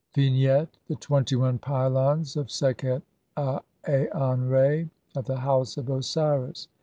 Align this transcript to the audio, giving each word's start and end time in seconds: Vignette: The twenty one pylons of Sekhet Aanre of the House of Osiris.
Vignette: 0.15 0.79
The 0.87 0.95
twenty 0.95 1.35
one 1.35 1.59
pylons 1.59 2.35
of 2.35 2.49
Sekhet 2.49 3.03
Aanre 3.37 4.89
of 5.15 5.25
the 5.25 5.37
House 5.41 5.77
of 5.77 5.91
Osiris. 5.91 6.67